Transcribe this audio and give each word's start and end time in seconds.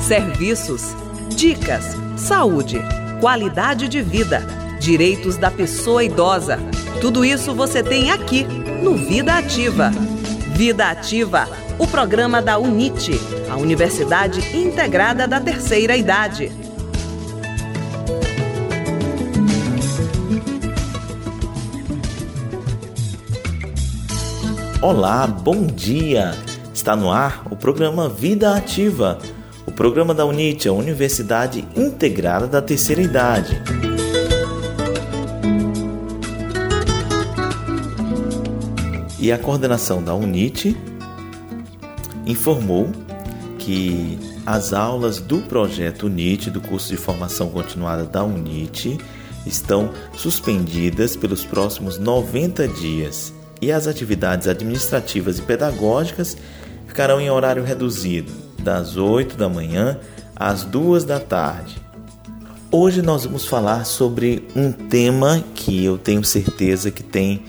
Serviços, 0.00 0.94
dicas, 1.34 1.96
saúde, 2.16 2.80
qualidade 3.20 3.88
de 3.88 4.02
vida, 4.02 4.40
direitos 4.78 5.36
da 5.36 5.50
pessoa 5.50 6.04
idosa. 6.04 6.58
Tudo 7.00 7.24
isso 7.24 7.54
você 7.54 7.82
tem 7.82 8.10
aqui 8.10 8.44
no 8.82 8.96
Vida 8.96 9.34
Ativa. 9.34 9.90
Vida 10.54 10.90
Ativa, 10.90 11.48
o 11.78 11.86
programa 11.86 12.40
da 12.40 12.58
UNIT, 12.58 13.18
a 13.50 13.56
Universidade 13.56 14.56
Integrada 14.56 15.26
da 15.26 15.40
Terceira 15.40 15.96
Idade. 15.96 16.52
Olá, 24.80 25.26
bom 25.26 25.66
dia! 25.66 26.34
Está 26.74 26.94
no 26.94 27.10
ar 27.10 27.43
programa 27.64 28.10
Vida 28.10 28.54
Ativa, 28.54 29.18
o 29.64 29.72
programa 29.72 30.12
da 30.12 30.26
UNIT, 30.26 30.68
a 30.68 30.72
Universidade 30.74 31.66
Integrada 31.74 32.46
da 32.46 32.60
Terceira 32.60 33.00
Idade. 33.00 33.58
E 39.18 39.32
a 39.32 39.38
coordenação 39.38 40.02
da 40.02 40.14
UNIT 40.14 40.76
informou 42.26 42.92
que 43.58 44.18
as 44.44 44.74
aulas 44.74 45.18
do 45.18 45.40
projeto 45.40 46.04
UNIT, 46.04 46.50
do 46.50 46.60
curso 46.60 46.90
de 46.90 46.98
formação 46.98 47.48
continuada 47.48 48.04
da 48.04 48.22
UNIT, 48.22 48.98
estão 49.46 49.90
suspendidas 50.14 51.16
pelos 51.16 51.46
próximos 51.46 51.96
90 51.96 52.68
dias 52.68 53.32
e 53.58 53.72
as 53.72 53.86
atividades 53.86 54.48
administrativas 54.48 55.38
e 55.38 55.42
pedagógicas 55.42 56.36
ficarão 56.86 57.20
em 57.20 57.30
horário 57.30 57.64
reduzido, 57.64 58.32
das 58.58 58.96
8 58.96 59.36
da 59.36 59.48
manhã 59.48 59.98
às 60.34 60.64
2 60.64 61.04
da 61.04 61.20
tarde. 61.20 61.76
Hoje 62.70 63.02
nós 63.02 63.24
vamos 63.24 63.46
falar 63.46 63.84
sobre 63.84 64.48
um 64.56 64.72
tema 64.72 65.44
que 65.54 65.84
eu 65.84 65.96
tenho 65.96 66.24
certeza 66.24 66.90
que 66.90 67.02
tem 67.02 67.44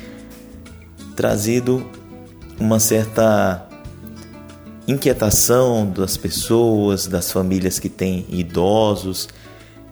trazido 1.15 1.89
uma 2.59 2.79
certa 2.79 3.67
inquietação 4.87 5.89
das 5.89 6.15
pessoas, 6.15 7.07
das 7.07 7.31
famílias 7.31 7.79
que 7.79 7.89
têm 7.89 8.25
idosos 8.29 9.27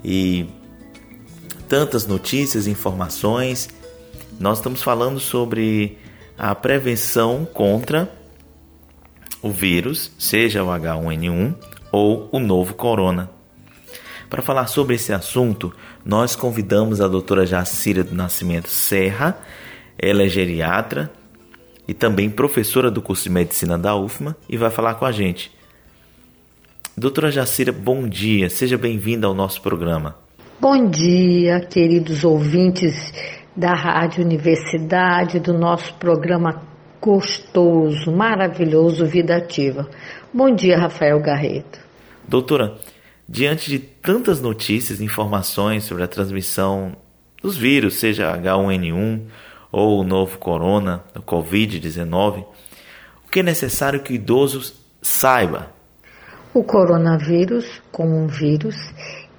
e 0.04 0.45
tantas 1.67 2.06
notícias 2.06 2.67
informações. 2.67 3.70
Nós 4.39 4.60
estamos 4.60 4.84
falando 4.84 5.20
sobre 5.20 5.98
a 6.38 6.54
prevenção 6.54 7.48
contra 7.52 8.12
o 9.44 9.52
vírus, 9.52 10.11
seja 10.17 10.63
o 10.63 10.67
H1N1 10.67 11.53
ou 11.91 12.30
o 12.31 12.39
novo 12.39 12.73
corona. 12.73 13.30
Para 14.30 14.41
falar 14.41 14.66
sobre 14.67 14.95
esse 14.95 15.13
assunto, 15.13 15.72
nós 16.03 16.36
convidamos 16.36 17.02
a 17.02 17.08
doutora 17.08 17.45
Jacira 17.45 18.03
do 18.03 18.16
Nascimento 18.16 18.69
Serra, 18.69 19.38
ela 19.99 20.23
é 20.23 20.27
geriatra 20.27 21.11
e 21.88 21.94
também 21.94 22.30
professora 22.30 22.89
do 22.89 23.02
curso 23.02 23.25
de 23.25 23.30
medicina 23.30 23.77
da 23.77 23.95
UFMA 23.95 24.36
e 24.49 24.58
vai 24.58 24.71
falar 24.71 24.95
com 24.95 25.05
a 25.05 25.11
gente. 25.11 25.52
Doutora 26.97 27.30
Jacira, 27.30 27.71
bom 27.71 28.08
dia, 28.08 28.49
seja 28.49 28.77
bem-vinda 28.77 29.27
ao 29.27 29.33
nosso 29.33 29.61
programa. 29.61 30.16
Bom 30.59 30.89
dia, 30.89 31.59
queridos 31.59 32.23
ouvintes 32.23 33.11
da 33.55 33.73
Rádio 33.73 34.23
Universidade, 34.23 35.39
do 35.39 35.53
nosso 35.53 35.94
programa 35.95 36.73
gostoso, 37.04 38.09
maravilhoso 38.14 39.06
Vida 39.06 39.36
Ativa. 39.36 39.90
Bom 40.34 40.56
dia, 40.56 40.78
Rafael 40.78 41.20
Garreto. 41.20 41.78
Doutora, 42.26 42.78
diante 43.28 43.70
de 43.70 43.78
tantas 43.78 44.40
notícias 44.40 45.02
e 45.02 45.04
informações 45.04 45.84
sobre 45.84 46.04
a 46.04 46.08
transmissão 46.08 46.95
dos 47.42 47.58
vírus, 47.58 47.95
seja 47.95 48.38
H1N1 48.38 49.22
ou 49.70 50.00
o 50.00 50.04
novo 50.05 50.38
corona, 50.38 51.04
o 51.14 51.20
Covid-19, 51.20 52.45
o 53.27 53.30
que 53.30 53.42
é 53.42 53.44
necessário 53.44 54.02
que 54.02 54.14
o 54.14 54.16
idoso 54.16 54.73
saiba? 55.02 55.73
O 56.54 56.64
coronavírus, 56.64 57.82
como 57.92 58.16
um 58.16 58.27
vírus, 58.27 58.77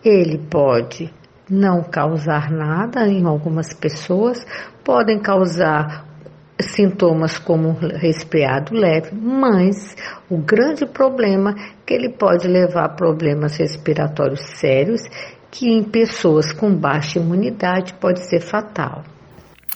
ele 0.05 0.37
pode 0.37 1.11
não 1.49 1.83
causar 1.83 2.51
nada 2.51 3.09
em 3.09 3.25
algumas 3.25 3.73
pessoas, 3.73 4.45
podem 4.85 5.19
causar 5.19 6.14
sintomas 6.61 7.39
como 7.39 7.73
resfriado 7.73 8.75
leve, 8.75 9.11
mas 9.15 9.97
o 10.31 10.39
grande 10.39 10.87
problema 10.87 11.51
é 11.51 11.75
que 11.87 11.95
ele 11.95 12.11
pode 12.11 12.47
levar 12.47 12.85
a 12.85 12.89
problemas 12.89 13.57
respiratórios 13.57 14.41
sérios, 14.41 15.03
que 15.51 15.69
em 15.69 15.83
pessoas 15.83 16.53
com 16.53 16.75
baixa 16.75 17.19
imunidade 17.19 17.95
pode 17.95 18.29
ser 18.29 18.41
fatal. 18.41 19.05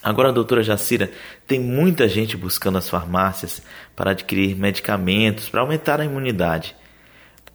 Agora, 0.03 0.33
doutora 0.33 0.63
Jacira, 0.63 1.11
tem 1.47 1.61
muita 1.61 2.09
gente 2.09 2.37
buscando 2.37 2.79
as 2.79 2.89
farmácias 2.89 3.61
para 3.97 4.13
adquirir 4.13 4.57
medicamentos 4.57 5.49
para 5.49 5.61
aumentar 5.61 6.01
a 6.01 6.05
imunidade. 6.05 6.77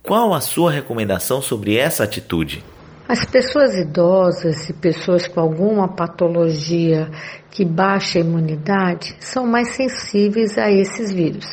Qual 0.01 0.33
a 0.33 0.41
sua 0.41 0.69
recomendação 0.69 1.41
sobre 1.41 1.78
essa 1.78 2.03
atitude? 2.03 2.63
As 3.08 3.25
pessoas 3.25 3.75
idosas 3.75 4.69
e 4.69 4.74
pessoas 4.74 5.28
com 5.28 5.41
alguma 5.41 5.90
patologia 5.90 7.12
que 7.52 7.66
baixa 7.66 8.18
a 8.18 8.22
imunidade 8.22 9.16
são 9.19 9.46
mais 9.46 9.69
sensíveis 9.69 10.58
a 10.58 10.72
esses 10.72 11.12
vírus. 11.12 11.46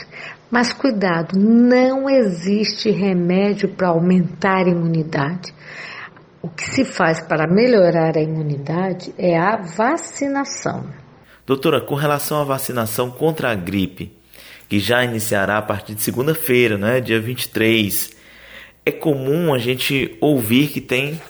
Mas 0.49 0.72
cuidado, 0.72 1.37
não 1.37 2.09
existe 2.09 2.91
remédio 2.91 3.69
para 3.69 3.89
aumentar 3.89 4.66
a 4.66 4.71
imunidade. 4.71 5.53
O 6.41 6.49
que 6.49 6.65
se 6.65 6.84
faz 6.84 7.21
para 7.21 7.49
melhorar 7.49 8.16
a 8.16 8.22
imunidade 8.22 9.12
é 9.19 9.37
a 9.37 9.56
vacinação. 9.56 10.87
Doutora, 11.44 11.81
com 11.81 11.97
relação 11.97 12.41
à 12.41 12.44
vacinação 12.44 13.10
contra 13.10 13.50
a 13.50 13.55
gripe, 13.56 14.16
que 14.69 14.78
já 14.78 15.05
iniciará 15.05 15.59
a 15.59 15.62
partir 15.62 15.97
de 15.97 16.03
segunda-feira, 16.03 16.78
né, 16.78 17.00
dia 17.00 17.21
23, 17.21 18.12
é 18.87 18.93
comum 18.93 19.53
a 19.53 19.59
gente 19.59 20.16
ouvir 20.21 20.69
que 20.69 20.81
tem 20.81 21.21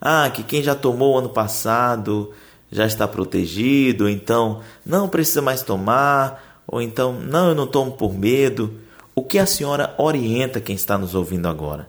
ah, 0.00 0.30
que 0.30 0.42
quem 0.42 0.62
já 0.62 0.74
tomou 0.74 1.18
ano 1.18 1.28
passado 1.28 2.32
já 2.70 2.86
está 2.86 3.06
protegido, 3.06 4.08
então 4.08 4.60
não 4.84 5.08
precisa 5.08 5.40
mais 5.40 5.62
tomar, 5.62 6.62
ou 6.66 6.82
então 6.82 7.12
não, 7.12 7.48
eu 7.48 7.54
não 7.54 7.66
tomo 7.66 7.92
por 7.92 8.12
medo. 8.12 8.74
O 9.14 9.22
que 9.22 9.38
a 9.38 9.46
senhora 9.46 9.94
orienta 9.98 10.60
quem 10.60 10.74
está 10.74 10.98
nos 10.98 11.14
ouvindo 11.14 11.48
agora? 11.48 11.88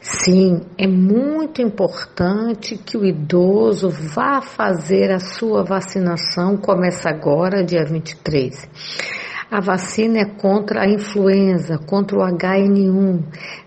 Sim, 0.00 0.62
é 0.76 0.86
muito 0.86 1.60
importante 1.60 2.78
que 2.78 2.96
o 2.96 3.04
idoso 3.04 3.90
vá 3.90 4.40
fazer 4.40 5.10
a 5.10 5.18
sua 5.18 5.64
vacinação, 5.64 6.56
começa 6.56 7.08
agora, 7.08 7.64
dia 7.64 7.84
23. 7.84 8.68
A 9.50 9.60
vacina 9.60 10.18
é 10.18 10.24
contra 10.26 10.82
a 10.82 10.86
influenza, 10.86 11.78
contra 11.78 12.18
o 12.18 12.20
HN1. 12.20 13.22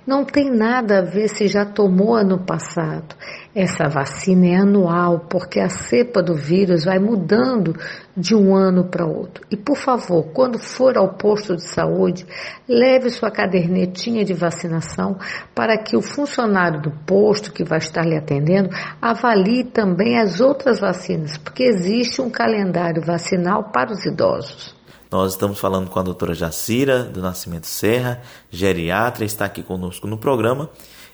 Não 0.06 0.24
tem 0.24 0.52
nada 0.52 1.00
a 1.00 1.02
ver 1.02 1.28
se 1.28 1.48
já 1.48 1.66
tomou 1.66 2.14
ano 2.14 2.46
passado. 2.46 3.16
Essa 3.56 3.90
vacina 3.90 4.46
é 4.46 4.56
anual, 4.58 5.26
porque 5.28 5.60
a 5.60 5.70
cepa 5.70 6.22
do 6.22 6.36
vírus 6.36 6.86
vai 6.86 7.00
mudando 7.00 7.76
de 8.16 8.36
um 8.36 8.56
ano 8.56 8.92
para 8.92 9.08
outro. 9.08 9.44
E 9.50 9.58
por 9.58 9.76
favor, 9.76 10.32
quando 10.34 10.60
for 10.60 10.96
ao 10.96 11.16
posto 11.16 11.56
de 11.56 11.68
saúde, 11.68 12.28
leve 12.70 13.10
sua 13.10 13.32
cadernetinha 13.32 14.24
de 14.24 14.36
vacinação 14.36 15.18
para 15.56 15.80
que 15.80 15.98
o 15.98 16.02
funcionário 16.02 16.80
do 16.80 16.92
posto 17.08 17.52
que 17.52 17.64
vai 17.64 17.80
estar 17.80 18.06
lhe 18.06 18.16
atendendo 18.16 18.70
avalie 19.02 19.64
também 19.64 20.20
as 20.20 20.42
outras 20.42 20.80
vacinas, 20.80 21.40
porque 21.40 21.64
existe 21.64 22.22
um 22.22 22.30
calendário 22.30 23.02
vacinal 23.02 23.72
para 23.72 23.92
os 23.92 24.06
idosos. 24.06 24.80
Nós 25.12 25.34
estamos 25.34 25.60
falando 25.60 25.90
com 25.90 26.00
a 26.00 26.04
doutora 26.04 26.34
Jacira 26.34 27.04
do 27.04 27.22
Nascimento 27.22 27.68
Serra, 27.68 28.22
geriatra, 28.50 29.26
está 29.26 29.44
aqui 29.44 29.62
conosco 29.62 30.08
no 30.08 30.18
programa, 30.18 30.70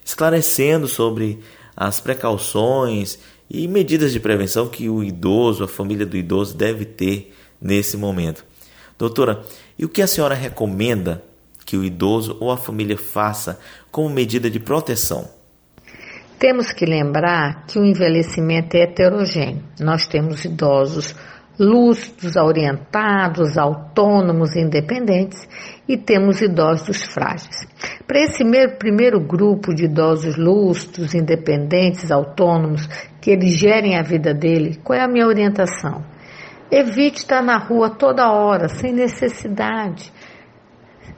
esclarecendo 0.05 0.87
sobre 0.87 1.39
as 1.75 1.99
precauções 1.99 3.17
e 3.49 3.67
medidas 3.67 4.13
de 4.13 4.19
prevenção 4.19 4.67
que 4.67 4.87
o 4.87 5.03
idoso, 5.03 5.63
a 5.63 5.67
família 5.67 6.05
do 6.05 6.15
idoso 6.15 6.55
deve 6.55 6.85
ter 6.85 7.33
nesse 7.59 7.97
momento. 7.97 8.45
Doutora, 8.99 9.41
e 9.79 9.83
o 9.83 9.89
que 9.89 10.03
a 10.03 10.07
senhora 10.07 10.35
recomenda 10.35 11.23
que 11.65 11.75
o 11.75 11.83
idoso 11.83 12.37
ou 12.39 12.51
a 12.51 12.57
família 12.57 12.99
faça 12.99 13.59
como 13.89 14.09
medida 14.11 14.47
de 14.47 14.59
proteção? 14.59 15.27
Temos 16.37 16.71
que 16.71 16.85
lembrar 16.85 17.65
que 17.65 17.79
o 17.79 17.83
envelhecimento 17.83 18.77
é 18.77 18.83
heterogêneo. 18.83 19.63
Nós 19.79 20.07
temos 20.07 20.45
idosos 20.45 21.15
lúcidos, 21.59 22.35
orientados, 22.35 23.57
autônomos, 23.57 24.55
independentes 24.55 25.47
e 25.87 25.97
temos 25.97 26.41
idosos 26.41 27.01
frágeis. 27.03 27.67
Para 28.05 28.19
esse 28.19 28.43
primeiro 28.77 29.19
grupo 29.19 29.73
de 29.73 29.85
idosos 29.85 30.37
lúcidos, 30.37 31.13
independentes, 31.13 32.11
autônomos, 32.11 32.87
que 33.21 33.31
eles 33.31 33.57
gerem 33.57 33.97
a 33.97 34.03
vida 34.03 34.33
dele, 34.33 34.79
qual 34.83 34.99
é 34.99 35.03
a 35.03 35.07
minha 35.07 35.27
orientação? 35.27 36.03
Evite 36.69 37.19
estar 37.19 37.41
na 37.41 37.57
rua 37.57 37.89
toda 37.89 38.31
hora, 38.31 38.67
sem 38.67 38.93
necessidade. 38.93 40.11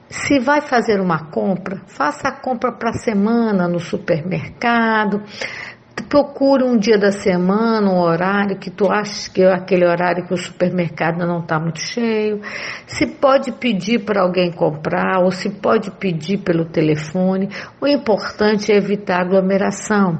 Se 0.07 0.39
vai 0.39 0.61
fazer 0.61 0.99
uma 0.99 1.29
compra, 1.29 1.81
faça 1.85 2.29
a 2.29 2.31
compra 2.31 2.71
para 2.71 2.89
a 2.89 2.93
semana 2.93 3.67
no 3.67 3.79
supermercado. 3.79 5.21
Procure 6.09 6.63
um 6.63 6.75
dia 6.75 6.97
da 6.97 7.11
semana, 7.11 7.87
um 7.87 7.99
horário 7.99 8.57
que 8.57 8.71
tu 8.71 8.91
acha 8.91 9.29
que 9.31 9.43
é 9.43 9.53
aquele 9.53 9.85
horário 9.85 10.25
que 10.25 10.33
o 10.33 10.37
supermercado 10.37 11.19
não 11.19 11.41
está 11.41 11.59
muito 11.59 11.79
cheio. 11.79 12.41
Se 12.87 13.05
pode 13.05 13.51
pedir 13.51 13.99
para 14.03 14.23
alguém 14.23 14.51
comprar 14.51 15.19
ou 15.23 15.29
se 15.29 15.51
pode 15.51 15.91
pedir 15.91 16.39
pelo 16.39 16.65
telefone. 16.65 17.49
O 17.79 17.87
importante 17.87 18.71
é 18.71 18.75
evitar 18.75 19.21
aglomeração. 19.21 20.17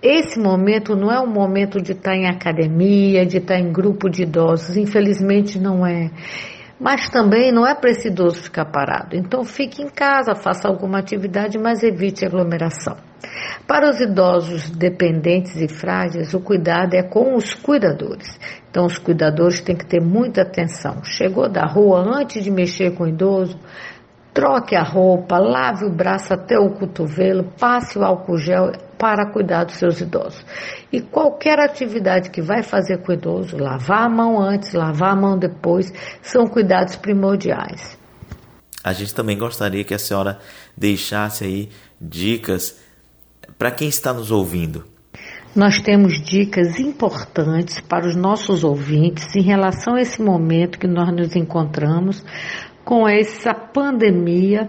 Esse 0.00 0.38
momento 0.38 0.94
não 0.94 1.10
é 1.10 1.18
um 1.20 1.26
momento 1.26 1.82
de 1.82 1.90
estar 1.90 2.14
em 2.14 2.28
academia, 2.28 3.26
de 3.26 3.38
estar 3.38 3.58
em 3.58 3.72
grupo 3.72 4.08
de 4.08 4.22
idosos, 4.22 4.76
infelizmente 4.76 5.58
não 5.58 5.84
é. 5.84 6.12
Mas 6.80 7.08
também 7.08 7.50
não 7.50 7.66
é 7.66 7.74
idoso 8.06 8.42
ficar 8.42 8.66
parado. 8.66 9.16
Então 9.16 9.44
fique 9.44 9.82
em 9.82 9.88
casa, 9.88 10.34
faça 10.34 10.68
alguma 10.68 10.98
atividade, 10.98 11.58
mas 11.58 11.82
evite 11.82 12.24
aglomeração. 12.24 12.96
Para 13.66 13.90
os 13.90 14.00
idosos 14.00 14.70
dependentes 14.70 15.56
e 15.56 15.68
frágeis, 15.68 16.32
o 16.32 16.40
cuidado 16.40 16.94
é 16.94 17.02
com 17.02 17.34
os 17.34 17.52
cuidadores. 17.52 18.38
Então 18.70 18.86
os 18.86 18.96
cuidadores 18.96 19.60
têm 19.60 19.76
que 19.76 19.86
ter 19.86 20.00
muita 20.00 20.42
atenção. 20.42 21.02
Chegou 21.02 21.48
da 21.48 21.66
rua 21.66 22.00
antes 22.00 22.44
de 22.44 22.50
mexer 22.50 22.94
com 22.94 23.04
o 23.04 23.08
idoso, 23.08 23.58
troque 24.38 24.76
a 24.76 24.84
roupa, 24.84 25.36
lave 25.36 25.84
o 25.84 25.90
braço 25.90 26.32
até 26.32 26.56
o 26.56 26.70
cotovelo, 26.70 27.52
passe 27.58 27.98
o 27.98 28.04
álcool 28.04 28.38
gel 28.38 28.70
para 28.96 29.32
cuidar 29.32 29.64
dos 29.64 29.74
seus 29.74 30.00
idosos. 30.00 30.46
E 30.92 31.00
qualquer 31.00 31.58
atividade 31.58 32.30
que 32.30 32.40
vai 32.40 32.62
fazer 32.62 32.98
com 32.98 33.10
o 33.10 33.14
idoso, 33.16 33.56
lavar 33.56 34.04
a 34.04 34.08
mão 34.08 34.40
antes, 34.40 34.72
lavar 34.74 35.10
a 35.10 35.16
mão 35.16 35.36
depois, 35.36 35.92
são 36.22 36.46
cuidados 36.46 36.94
primordiais. 36.94 37.98
A 38.84 38.92
gente 38.92 39.12
também 39.12 39.36
gostaria 39.36 39.82
que 39.82 39.92
a 39.92 39.98
senhora 39.98 40.38
deixasse 40.76 41.42
aí 41.42 41.68
dicas 42.00 42.80
para 43.58 43.72
quem 43.72 43.88
está 43.88 44.14
nos 44.14 44.30
ouvindo. 44.30 44.84
Nós 45.56 45.80
temos 45.80 46.22
dicas 46.22 46.78
importantes 46.78 47.80
para 47.80 48.06
os 48.06 48.14
nossos 48.14 48.62
ouvintes 48.62 49.34
em 49.34 49.42
relação 49.42 49.94
a 49.96 50.00
esse 50.00 50.22
momento 50.22 50.78
que 50.78 50.86
nós 50.86 51.12
nos 51.12 51.34
encontramos 51.34 52.22
com 52.88 53.06
essa 53.06 53.52
pandemia 53.52 54.66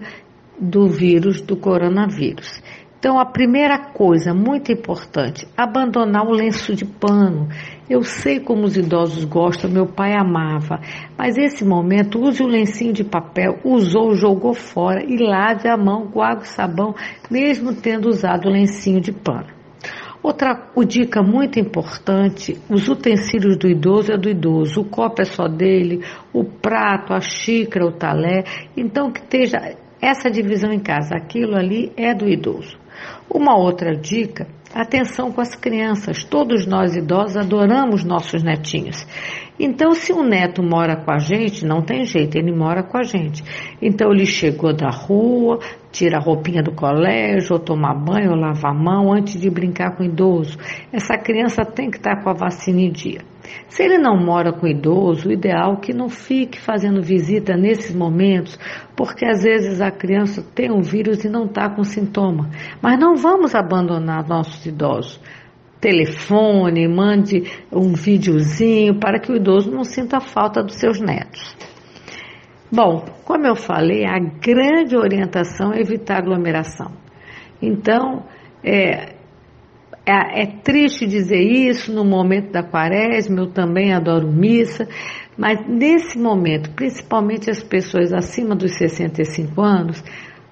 do 0.60 0.86
vírus 0.86 1.40
do 1.40 1.56
coronavírus. 1.56 2.62
Então, 2.98 3.18
a 3.18 3.24
primeira 3.24 3.78
coisa 3.78 4.34
muito 4.34 4.70
importante, 4.70 5.48
abandonar 5.56 6.26
o 6.26 6.30
lenço 6.30 6.74
de 6.74 6.84
pano. 6.84 7.48
Eu 7.88 8.02
sei 8.02 8.38
como 8.38 8.64
os 8.64 8.76
idosos 8.76 9.24
gostam, 9.24 9.70
meu 9.70 9.86
pai 9.86 10.12
amava, 10.12 10.78
mas 11.16 11.38
esse 11.38 11.64
momento 11.64 12.20
use 12.20 12.42
o 12.42 12.46
lencinho 12.46 12.92
de 12.92 13.04
papel, 13.04 13.58
usou, 13.64 14.14
jogou 14.14 14.52
fora 14.52 15.02
e 15.02 15.16
lave 15.16 15.66
a 15.66 15.78
mão 15.78 16.06
com 16.08 16.20
água 16.20 16.44
e 16.44 16.48
sabão, 16.48 16.94
mesmo 17.30 17.74
tendo 17.74 18.06
usado 18.06 18.50
o 18.50 18.52
lencinho 18.52 19.00
de 19.00 19.12
pano. 19.12 19.59
Outra 20.22 20.70
dica 20.86 21.22
muito 21.22 21.58
importante: 21.58 22.58
os 22.68 22.88
utensílios 22.88 23.56
do 23.56 23.68
idoso 23.68 24.12
é 24.12 24.18
do 24.18 24.28
idoso, 24.28 24.82
o 24.82 24.84
copo 24.84 25.22
é 25.22 25.24
só 25.24 25.48
dele, 25.48 26.04
o 26.32 26.44
prato, 26.44 27.14
a 27.14 27.20
xícara, 27.20 27.86
o 27.86 27.92
talher. 27.92 28.44
Então, 28.76 29.10
que 29.10 29.20
esteja 29.20 29.76
essa 30.00 30.30
divisão 30.30 30.72
em 30.72 30.80
casa, 30.80 31.14
aquilo 31.14 31.56
ali 31.56 31.92
é 31.96 32.14
do 32.14 32.28
idoso. 32.28 32.78
Uma 33.30 33.56
outra 33.56 33.96
dica: 33.96 34.46
atenção 34.74 35.32
com 35.32 35.40
as 35.40 35.54
crianças. 35.54 36.22
Todos 36.22 36.66
nós 36.66 36.94
idosos 36.94 37.36
adoramos 37.36 38.04
nossos 38.04 38.42
netinhos. 38.42 39.06
Então, 39.62 39.92
se 39.92 40.10
um 40.10 40.22
neto 40.22 40.62
mora 40.62 40.96
com 40.96 41.10
a 41.10 41.18
gente, 41.18 41.66
não 41.66 41.82
tem 41.82 42.06
jeito, 42.06 42.34
ele 42.38 42.50
mora 42.50 42.82
com 42.82 42.96
a 42.96 43.02
gente. 43.02 43.44
Então, 43.82 44.10
ele 44.10 44.24
chegou 44.24 44.74
da 44.74 44.88
rua, 44.88 45.58
tira 45.92 46.16
a 46.16 46.20
roupinha 46.20 46.62
do 46.62 46.72
colégio, 46.72 47.52
ou 47.52 47.58
tomar 47.58 47.94
banho, 47.94 48.30
ou 48.30 48.36
lavar 48.36 48.72
a 48.72 48.74
mão 48.74 49.12
antes 49.12 49.38
de 49.38 49.50
brincar 49.50 49.94
com 49.94 50.02
o 50.02 50.06
idoso. 50.06 50.56
Essa 50.90 51.18
criança 51.18 51.62
tem 51.62 51.90
que 51.90 51.98
estar 51.98 52.22
com 52.22 52.30
a 52.30 52.32
vacina 52.32 52.80
em 52.80 52.90
dia. 52.90 53.20
Se 53.68 53.82
ele 53.82 53.98
não 53.98 54.16
mora 54.16 54.50
com 54.50 54.64
o 54.64 54.68
idoso, 54.70 55.28
o 55.28 55.32
ideal 55.32 55.74
é 55.74 55.80
que 55.80 55.92
não 55.92 56.08
fique 56.08 56.58
fazendo 56.58 57.02
visita 57.02 57.54
nesses 57.54 57.94
momentos, 57.94 58.58
porque 58.96 59.26
às 59.26 59.42
vezes 59.42 59.82
a 59.82 59.90
criança 59.90 60.42
tem 60.54 60.72
um 60.72 60.80
vírus 60.80 61.22
e 61.22 61.28
não 61.28 61.44
está 61.44 61.68
com 61.68 61.84
sintoma. 61.84 62.48
Mas 62.80 62.98
não 62.98 63.14
vamos 63.14 63.54
abandonar 63.54 64.26
nossos 64.26 64.64
idosos 64.64 65.20
telefone, 65.80 66.86
mande 66.86 67.44
um 67.72 67.94
videozinho 67.94 69.00
para 69.00 69.18
que 69.18 69.32
o 69.32 69.36
idoso 69.36 69.70
não 69.70 69.84
sinta 69.84 70.20
falta 70.20 70.62
dos 70.62 70.76
seus 70.76 71.00
netos. 71.00 71.56
Bom, 72.70 73.04
como 73.24 73.46
eu 73.46 73.56
falei, 73.56 74.04
a 74.04 74.18
grande 74.18 74.96
orientação 74.96 75.72
é 75.72 75.80
evitar 75.80 76.18
aglomeração. 76.18 76.92
Então, 77.60 78.24
é, 78.62 79.14
é, 80.06 80.42
é, 80.42 80.46
triste 80.62 81.06
dizer 81.06 81.40
isso 81.40 81.92
no 81.92 82.04
momento 82.04 82.52
da 82.52 82.62
quaresma, 82.62 83.40
eu 83.40 83.46
também 83.48 83.92
adoro 83.92 84.26
missa, 84.26 84.88
mas 85.36 85.58
nesse 85.66 86.18
momento, 86.18 86.70
principalmente 86.70 87.50
as 87.50 87.62
pessoas 87.62 88.12
acima 88.12 88.54
dos 88.54 88.76
65 88.76 89.60
anos, 89.60 90.02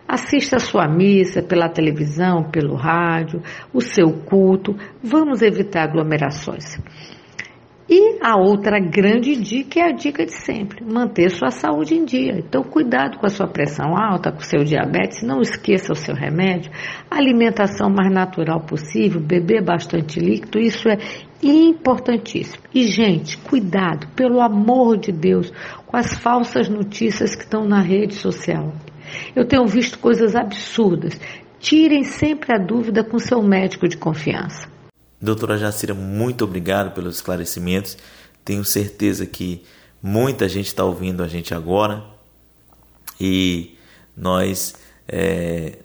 Assista 0.09 0.57
a 0.57 0.61
sua 0.61 0.89
missa 0.89 1.43
pela 1.43 1.69
televisão, 1.69 2.51
pelo 2.51 2.75
rádio, 2.75 3.43
o 3.75 3.81
seu 3.83 4.11
culto. 4.25 4.75
Vamos 5.03 5.43
evitar 5.43 5.83
aglomerações. 5.83 6.79
E 7.91 8.19
a 8.23 8.39
outra 8.39 8.79
grande 8.79 9.35
dica 9.35 9.81
é 9.81 9.85
a 9.85 9.93
dica 9.93 10.27
de 10.27 10.33
sempre: 10.33 10.85
manter 10.85 11.31
sua 11.31 11.51
saúde 11.51 11.95
em 11.95 12.05
dia. 12.05 12.39
Então, 12.39 12.63
cuidado 12.63 13.19
com 13.19 13.25
a 13.25 13.31
sua 13.31 13.47
pressão 13.47 13.97
alta, 13.97 14.31
com 14.31 14.41
o 14.41 14.45
seu 14.45 14.63
diabetes, 14.63 15.23
não 15.23 15.41
esqueça 15.41 15.93
o 15.93 15.97
seu 15.97 16.15
remédio, 16.15 16.71
alimentação 17.11 17.89
mais 17.89 18.13
natural 18.13 18.61
possível, 18.61 19.21
beber 19.21 19.65
bastante 19.65 20.21
líquido, 20.21 20.59
isso 20.59 20.87
é 20.87 20.99
importantíssimo. 21.43 22.63
E, 22.75 22.87
gente, 22.87 23.39
cuidado, 23.39 24.07
pelo 24.15 24.41
amor 24.43 24.99
de 24.99 25.11
Deus, 25.11 25.51
com 25.87 25.97
as 25.97 26.13
falsas 26.19 26.69
notícias 26.69 27.35
que 27.35 27.45
estão 27.45 27.67
na 27.67 27.81
rede 27.81 28.15
social. 28.15 28.71
Eu 29.35 29.45
tenho 29.47 29.67
visto 29.67 29.99
coisas 29.99 30.35
absurdas. 30.35 31.19
Tirem 31.61 32.05
sempre 32.05 32.55
a 32.55 32.59
dúvida 32.59 33.03
com 33.03 33.19
seu 33.19 33.43
médico 33.43 33.89
de 33.89 33.97
confiança. 33.97 34.69
Doutora 35.21 35.59
Jacira, 35.59 35.95
muito 35.95 36.45
obrigado 36.45 36.95
pelos 36.95 37.17
esclarecimentos. 37.17 37.97
Tenho 38.45 38.65
certeza 38.65 39.27
que 39.27 39.63
muita 40.03 40.49
gente 40.49 40.67
está 40.67 40.85
ouvindo 40.85 41.23
a 41.23 41.29
gente 41.29 41.53
agora 41.53 42.05
e 43.21 43.77
nós 44.17 44.75
é, 45.09 45.79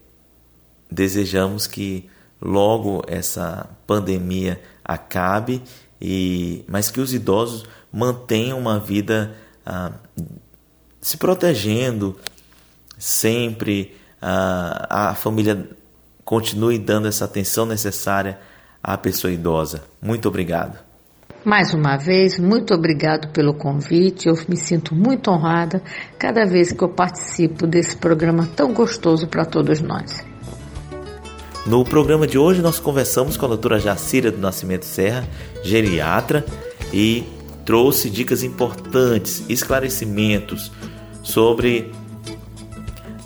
desejamos 0.89 1.65
que 1.65 2.07
logo 2.39 3.01
essa 3.07 3.69
pandemia 3.87 4.61
acabe 4.83 5.63
e 5.99 6.63
mas 6.67 6.91
que 6.91 6.99
os 6.99 7.13
idosos 7.13 7.65
mantenham 7.91 8.59
uma 8.59 8.79
vida 8.79 9.35
ah, 9.65 9.93
se 10.99 11.17
protegendo, 11.17 12.17
sempre 13.03 13.93
a, 14.21 15.09
a 15.09 15.15
família 15.15 15.67
continue 16.23 16.79
dando 16.79 17.09
essa 17.09 17.25
atenção 17.25 17.65
necessária 17.65 18.39
à 18.81 18.97
pessoa 18.97 19.33
idosa. 19.33 19.83
Muito 20.01 20.25
obrigado. 20.29 20.79
Mais 21.43 21.73
uma 21.73 21.97
vez, 21.97 22.39
muito 22.39 22.73
obrigado 22.73 23.27
pelo 23.33 23.53
convite. 23.53 24.29
Eu 24.29 24.35
me 24.47 24.55
sinto 24.55 24.95
muito 24.95 25.29
honrada 25.29 25.83
cada 26.17 26.45
vez 26.45 26.71
que 26.71 26.81
eu 26.81 26.87
participo 26.87 27.67
desse 27.67 27.97
programa 27.97 28.47
tão 28.55 28.73
gostoso 28.73 29.27
para 29.27 29.43
todos 29.43 29.81
nós. 29.81 30.25
No 31.65 31.83
programa 31.83 32.25
de 32.25 32.37
hoje, 32.37 32.61
nós 32.61 32.79
conversamos 32.79 33.35
com 33.35 33.45
a 33.45 33.49
doutora 33.49 33.79
Jacira 33.79 34.31
do 34.31 34.37
Nascimento 34.37 34.85
Serra, 34.85 35.27
geriatra, 35.61 36.45
e 36.93 37.25
trouxe 37.65 38.09
dicas 38.09 38.43
importantes, 38.43 39.43
esclarecimentos 39.49 40.71
sobre 41.21 41.91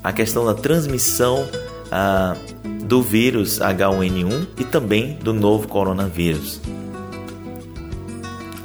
a 0.08 0.14
questão 0.14 0.46
da 0.46 0.54
transmissão 0.54 1.46
ah, 1.92 2.34
do 2.86 3.02
vírus 3.02 3.60
H1N1 3.60 4.48
e 4.58 4.64
também 4.64 5.18
do 5.22 5.34
novo 5.34 5.68
coronavírus. 5.68 6.62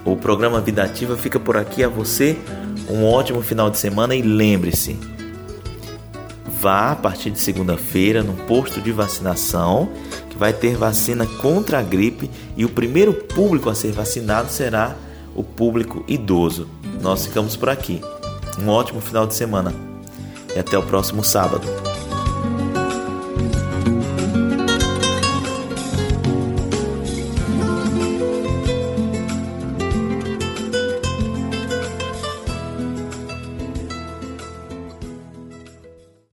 O 0.04 0.16
programa 0.16 0.60
Vida 0.60 0.84
Ativa 0.84 1.16
fica 1.16 1.40
por 1.40 1.56
aqui 1.56 1.82
a 1.82 1.88
você. 1.88 2.38
Um 2.88 3.04
ótimo 3.04 3.42
final 3.42 3.70
de 3.70 3.78
semana 3.78 4.14
e 4.14 4.22
lembre-se: 4.22 4.96
vá 6.60 6.92
a 6.92 6.96
partir 6.96 7.32
de 7.32 7.40
segunda-feira 7.40 8.22
no 8.22 8.34
posto 8.34 8.80
de 8.80 8.92
vacinação 8.92 9.90
que 10.30 10.38
vai 10.38 10.52
ter 10.52 10.76
vacina 10.76 11.26
contra 11.26 11.80
a 11.80 11.82
gripe 11.82 12.30
e 12.56 12.64
o 12.64 12.68
primeiro 12.68 13.12
público 13.12 13.68
a 13.68 13.74
ser 13.74 13.90
vacinado 13.90 14.48
será 14.48 14.94
o 15.34 15.42
público 15.42 16.04
idoso. 16.06 16.68
Nós 17.00 17.26
ficamos 17.26 17.56
por 17.56 17.68
aqui. 17.68 18.00
Um 18.60 18.68
ótimo 18.68 19.00
final 19.00 19.26
de 19.26 19.34
semana 19.34 19.91
e 20.54 20.58
até 20.58 20.78
o 20.78 20.82
próximo 20.82 21.22
sábado. 21.22 21.91